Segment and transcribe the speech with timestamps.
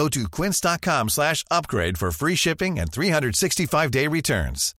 [0.00, 4.74] Go to quince.com slash upgrade for free shipping and 365-day returns.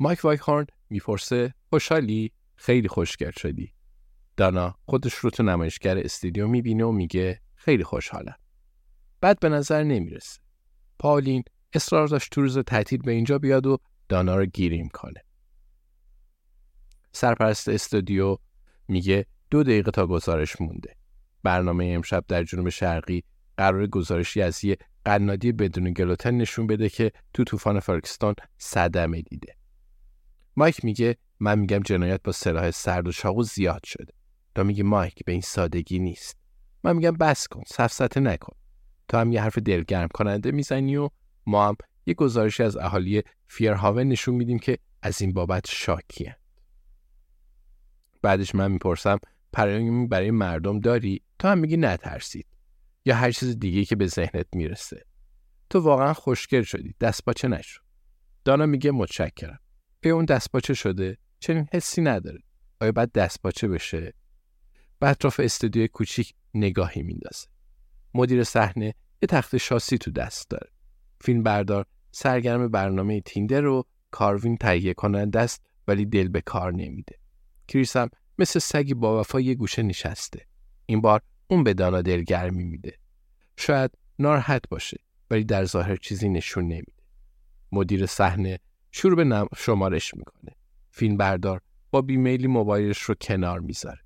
[0.00, 3.72] مایک وایکهارن می‌پرسه خوشحالی؟ خیلی خوشگل شدی.
[4.36, 8.36] دانا خودش رو تو نمایشگر استودیو می‌بینه و میگه خیلی خوشحالم.
[9.20, 10.40] بعد به نظر نمی‌رسه.
[10.98, 13.78] پالین اصرار داشت تو روز تعطیل به اینجا بیاد و
[14.08, 15.24] دانا رو گیریم کنه.
[17.12, 18.36] سرپرست استودیو
[18.88, 20.96] میگه دو دقیقه تا گزارش مونده.
[21.46, 23.24] برنامه امشب در جنوب شرقی
[23.56, 29.56] قرار گزارشی از یه قنادی بدون گلوتن نشون بده که تو طوفان فرکستون صدمه دیده.
[30.56, 34.12] مایک میگه من میگم جنایت با سلاح سرد و چاقو زیاد شده.
[34.54, 36.36] تا میگه مایک به این سادگی نیست.
[36.84, 38.56] من میگم بس کن سفسته نکن.
[39.08, 41.10] تا هم یه حرف دلگرم کننده می‌زنی و
[41.46, 41.76] ما هم
[42.06, 46.36] یه گزارشی از اهالی فیرهاون نشون میدیم که از این بابت شاکیه
[48.22, 49.18] بعدش من می‌پرسم
[49.56, 52.46] پیامی برای مردم داری تا هم میگی نترسید
[53.04, 55.04] یا هر چیز دیگه که به ذهنت می‌رسه.
[55.70, 56.94] تو واقعا خوشگل شدی.
[57.00, 57.80] دست باچه نشو.
[58.44, 59.58] دانا میگه متشکرم.
[60.00, 62.38] به اون دستپاچه شده؟ چنین حسی نداره.
[62.80, 64.12] آیا بعد دستپاچه بشه؟
[64.98, 67.46] به اطراف استودیوی کوچیک نگاهی میندازه.
[68.14, 70.70] مدیر صحنه یه تخت شاسی تو دست داره.
[71.20, 77.18] فیلم بردار سرگرم برنامه تیندر رو کاروین تهیه کننده است ولی دل به کار نمیده.
[77.68, 80.46] کریس هم مثل سگی با وفا یه گوشه نشسته
[80.86, 82.98] این بار اون به دانا دلگرمی میده
[83.56, 84.96] شاید ناراحت باشه
[85.30, 87.02] ولی در ظاهر چیزی نشون نمیده
[87.72, 88.58] مدیر صحنه
[88.92, 90.52] شروع به شمارش می‌کنه.
[90.90, 91.60] فیلم بردار
[91.90, 94.00] با بیمیلی موبایلش رو کنار می‌ذاره.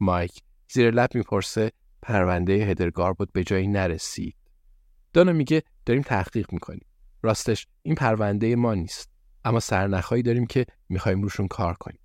[0.00, 0.42] مایک
[0.72, 1.72] زیر لب می‌پرسه
[2.02, 4.36] پرونده هدرگار بود به جایی نرسید.
[5.12, 6.86] دانا میگه داریم تحقیق می‌کنیم.
[7.22, 9.10] راستش این پرونده ما نیست.
[9.44, 12.00] اما سرنخهایی داریم که می‌خوایم روشون کار کنیم.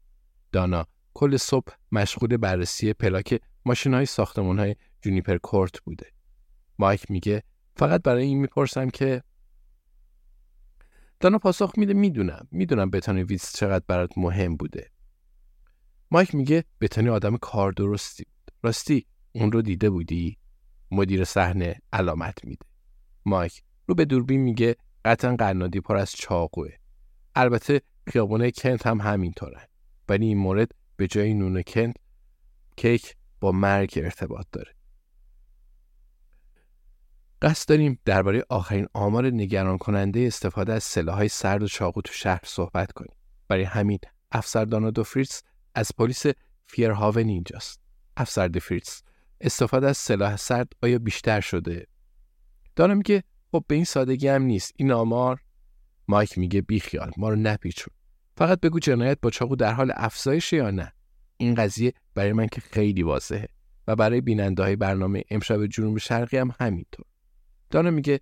[0.52, 6.06] دانا کل صبح مشغول بررسی پلاک ماشین های ساختمون های جونیپر کورت بوده.
[6.80, 7.44] مایک میگه
[7.76, 9.24] فقط برای این می‌پرسم که
[11.20, 14.92] دانا پاسخ میده می‌دونم می‌دونم بتانی ویز چقدر برات مهم بوده.
[16.12, 18.54] مایک میگه بتانی آدم کار درستی بود.
[18.64, 20.38] راستی اون رو دیده بودی؟
[20.92, 22.66] مدیر صحنه علامت میده.
[23.26, 26.72] مایک رو به دوربین میگه قطعا قنادی پر از چاقوه.
[27.36, 29.70] البته خیابونه کنت هم همینطوره.
[30.10, 31.96] ولی این مورد به جای نون کنت
[32.76, 34.76] کیک با مرگ ارتباط داره
[37.42, 42.42] قصد داریم درباره آخرین آمار نگران کننده استفاده از سلاحهای سرد و چاقو تو شهر
[42.46, 43.16] صحبت کنیم.
[43.48, 44.00] برای همین
[44.32, 45.44] افسر دانا دوفریتس
[45.76, 46.26] از پلیس
[46.66, 47.80] فیرهاون اینجاست.
[48.18, 49.04] افسر دوفریتس
[49.42, 51.88] استفاده از سلاح سرد آیا بیشتر شده؟
[52.76, 54.74] دانا میگه خب به این سادگی هم نیست.
[54.76, 55.42] این آمار
[56.08, 57.94] مایک میگه بیخیال ما رو نپیچون.
[58.38, 60.94] فقط بگو جنایت با چاقو در حال افزایش یا نه.
[61.42, 63.48] این قضیه برای من که خیلی واضحه
[63.88, 67.06] و برای بیننده های برنامه امشب جنوب شرقی هم همینطور.
[67.70, 68.20] دانا میگه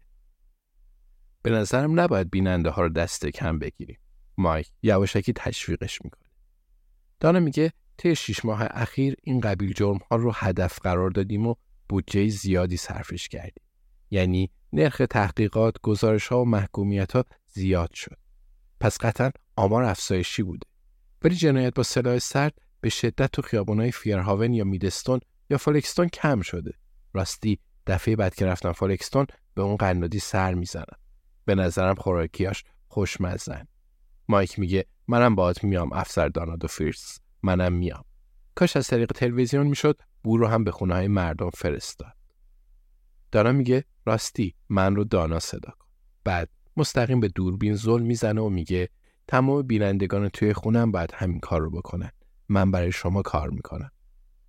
[1.41, 3.97] به نظرم نباید بیننده ها رو دست کم بگیریم.
[4.37, 6.29] مایک یواشکی تشویقش می‌کنه.
[7.19, 11.55] دانا میگه طی شیش ماه اخیر این قبیل جرم ها رو هدف قرار دادیم و
[11.89, 13.63] بودجه زیادی صرفش کردیم.
[14.11, 18.17] یعنی نرخ تحقیقات، گزارش ها و محکومیت ها زیاد شد.
[18.79, 20.67] پس قطعا آمار افزایشی بوده.
[21.23, 26.41] ولی جنایت با سلاح سرد به شدت تو خیابانهای فیرهاون یا میدستون یا فالکستون کم
[26.41, 26.73] شده.
[27.13, 30.97] راستی دفعه بعد که رفتم فالکستون به اون قنادی سر می‌زنم.
[31.45, 33.67] به نظرم خوراکیاش خوشمزن
[34.27, 38.03] مایک میگه منم باهات میام افسر دانا فیرس منم میام.
[38.55, 42.13] کاش از طریق تلویزیون می‌شد بو رو هم به خونه های مردم فرستاد.
[43.31, 45.87] دانا میگه راستی من رو دانا صدا کن.
[46.23, 48.89] بعد مستقیم به دوربین زل می‌زنه و میگه
[49.27, 52.11] تمام بینندگان توی خونم باید همین کار رو بکنن.
[52.49, 53.91] من برای شما کار می‌کنم.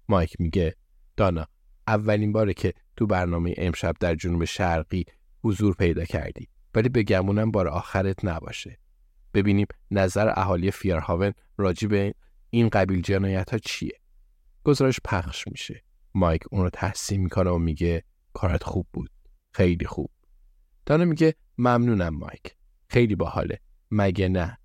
[0.08, 0.76] مایک میگه
[1.16, 1.46] دانا
[1.86, 5.04] اولین باره که تو برنامه امشب در جنوب شرقی
[5.44, 8.78] حضور پیدا کردی ولی به گمونم بار آخرت نباشه.
[9.34, 12.14] ببینیم نظر اهالی فیرهاون راجی به
[12.50, 14.00] این قبیل جنایت ها چیه.
[14.64, 15.84] گزارش پخش میشه.
[16.14, 19.10] مایک اون رو تحسین می‌کنه و میگه کارت خوب بود.
[19.52, 20.10] خیلی خوب.
[20.86, 22.56] دانا میگه ممنونم مایک.
[22.88, 23.60] خیلی باحاله.
[23.90, 24.58] مگه نه؟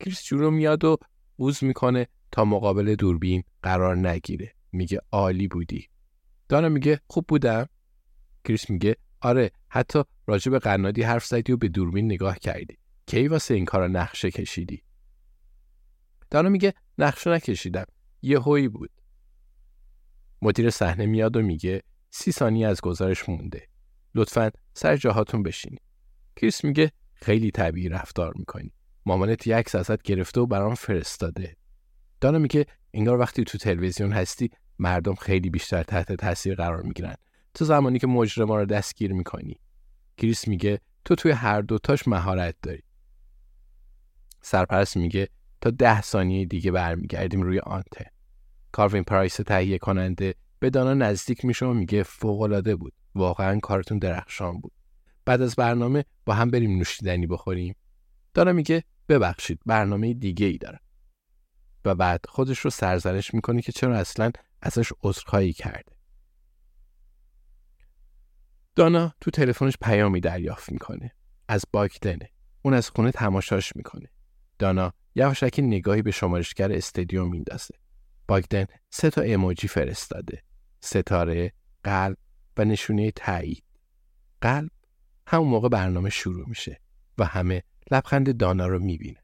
[0.00, 0.96] کریس جورو میاد و
[1.36, 4.54] بوز می‌کنه تا مقابل دوربین قرار نگیره.
[4.72, 5.88] میگه عالی بودی.
[6.48, 7.66] دانا میگه خوب بودم.
[8.44, 12.78] کریس میگه آره حتی راجع به قنادی حرف زدی و به دوربین نگاه کردی.
[13.06, 14.82] کی واسه این کارا نقشه کشیدی؟
[16.30, 17.84] دانا میگه نقشه نکشیدم.
[18.22, 18.90] یه هوی بود.
[20.42, 23.68] مدیر صحنه میاد و میگه سی ثانیه از گزارش مونده.
[24.14, 25.82] لطفا سر جاهاتون بشینید.
[26.36, 28.72] کریس میگه خیلی طبیعی رفتار می‌کنی.
[29.06, 31.56] مامانت یک ازت گرفته و برام فرستاده.
[32.22, 37.14] دانا میگه انگار وقتی تو تلویزیون هستی مردم خیلی بیشتر تحت تاثیر قرار می‌گیرن.
[37.54, 39.60] تو زمانی که مجرما رو دستگیر می‌کنی.
[40.16, 42.82] کریس میگه تو توی هر دوتاش مهارت داری.
[44.42, 45.28] سرپرست میگه
[45.60, 48.04] تا ده ثانیه دیگه برمیگردیم روی آنتن
[48.72, 52.92] کاروین پرایس تهیه کننده به دانا نزدیک میشه و میگه فوقالعاده بود.
[53.14, 54.72] واقعا کارتون درخشان بود.
[55.24, 57.74] بعد از برنامه با هم بریم نوشیدنی بخوریم.
[58.34, 60.80] دانا میگه ببخشید برنامه دیگه ای دارم.
[61.84, 64.30] و بعد خودش رو سرزنش می‌کنه که چرا اصلا
[64.62, 65.92] ازش عذرخواهی کرده.
[68.74, 71.12] دانا تو تلفنش پیامی دریافت می‌کنه.
[71.48, 72.30] از باکدنه
[72.62, 74.08] اون از خونه تماشاش می‌کنه.
[74.58, 77.74] دانا یواشکی نگاهی به شمارشگر استادیوم میندازه.
[78.28, 80.42] باگدن سه تا ایموجی فرستاده.
[80.80, 81.52] ستاره
[81.84, 82.16] قلب
[82.56, 83.64] و نشونه تایید.
[84.40, 84.70] قلب
[85.26, 86.80] همون موقع برنامه شروع میشه
[87.18, 89.21] و همه لبخند دانا رو می‌بینه